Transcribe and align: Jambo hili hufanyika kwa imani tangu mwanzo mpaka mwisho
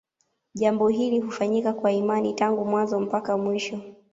Jambo 0.53 0.87
hili 0.87 1.19
hufanyika 1.19 1.73
kwa 1.73 1.91
imani 1.91 2.33
tangu 2.33 2.65
mwanzo 2.65 2.99
mpaka 2.99 3.37
mwisho 3.37 3.79